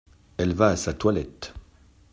[0.37, 1.53] Elle va à sa toilette.